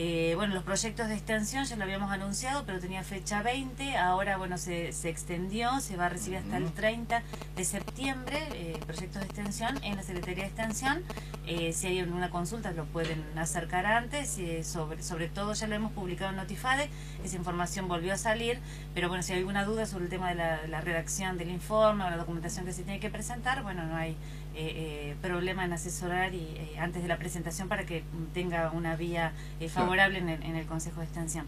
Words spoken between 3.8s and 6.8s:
ahora bueno se, se extendió, se va a recibir hasta el